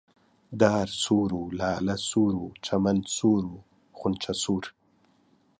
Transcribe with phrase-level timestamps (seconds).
[0.61, 3.55] دار سوور و لالە سوور و چەمەن سوور و
[3.97, 4.65] خونچە سوور